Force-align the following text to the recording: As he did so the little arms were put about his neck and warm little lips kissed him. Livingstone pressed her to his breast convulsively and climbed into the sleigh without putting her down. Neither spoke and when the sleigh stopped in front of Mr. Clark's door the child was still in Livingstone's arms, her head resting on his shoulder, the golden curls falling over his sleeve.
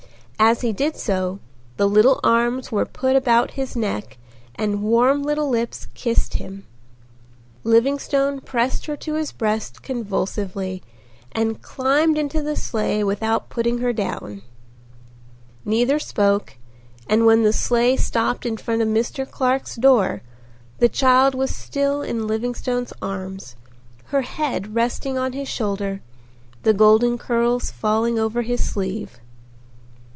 As 0.43 0.61
he 0.61 0.73
did 0.73 0.97
so 0.97 1.37
the 1.77 1.87
little 1.87 2.19
arms 2.23 2.71
were 2.71 2.83
put 2.87 3.15
about 3.15 3.51
his 3.51 3.75
neck 3.75 4.17
and 4.55 4.81
warm 4.81 5.21
little 5.21 5.47
lips 5.49 5.85
kissed 5.93 6.33
him. 6.33 6.65
Livingstone 7.63 8.41
pressed 8.41 8.87
her 8.87 8.97
to 8.97 9.13
his 9.13 9.31
breast 9.31 9.83
convulsively 9.83 10.81
and 11.31 11.61
climbed 11.61 12.17
into 12.17 12.41
the 12.41 12.55
sleigh 12.55 13.03
without 13.03 13.49
putting 13.49 13.77
her 13.77 13.93
down. 13.93 14.41
Neither 15.63 15.99
spoke 15.99 16.57
and 17.05 17.27
when 17.27 17.43
the 17.43 17.53
sleigh 17.53 17.95
stopped 17.95 18.43
in 18.43 18.57
front 18.57 18.81
of 18.81 18.87
Mr. 18.87 19.29
Clark's 19.29 19.75
door 19.75 20.23
the 20.79 20.89
child 20.89 21.35
was 21.35 21.55
still 21.55 22.01
in 22.01 22.25
Livingstone's 22.25 22.93
arms, 22.99 23.55
her 24.05 24.23
head 24.23 24.73
resting 24.73 25.19
on 25.19 25.33
his 25.33 25.47
shoulder, 25.47 26.01
the 26.63 26.73
golden 26.73 27.19
curls 27.19 27.69
falling 27.69 28.17
over 28.17 28.41
his 28.41 28.63
sleeve. 28.67 29.19